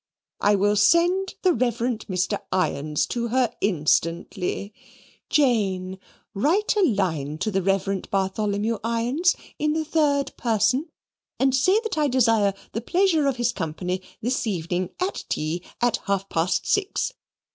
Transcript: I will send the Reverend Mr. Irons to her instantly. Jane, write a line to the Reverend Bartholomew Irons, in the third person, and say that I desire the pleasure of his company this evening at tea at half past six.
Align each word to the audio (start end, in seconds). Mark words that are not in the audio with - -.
I 0.39 0.55
will 0.55 0.75
send 0.77 1.35
the 1.43 1.53
Reverend 1.53 2.07
Mr. 2.07 2.39
Irons 2.51 3.05
to 3.05 3.27
her 3.27 3.53
instantly. 3.61 4.73
Jane, 5.29 5.99
write 6.33 6.75
a 6.75 6.81
line 6.81 7.37
to 7.37 7.51
the 7.51 7.61
Reverend 7.61 8.09
Bartholomew 8.09 8.79
Irons, 8.83 9.35
in 9.59 9.73
the 9.73 9.85
third 9.85 10.35
person, 10.37 10.89
and 11.39 11.53
say 11.53 11.79
that 11.83 11.99
I 11.99 12.07
desire 12.07 12.55
the 12.71 12.81
pleasure 12.81 13.27
of 13.27 13.35
his 13.35 13.51
company 13.51 14.01
this 14.23 14.47
evening 14.47 14.89
at 14.99 15.23
tea 15.29 15.61
at 15.83 15.97
half 16.07 16.29
past 16.29 16.65
six. 16.65 17.13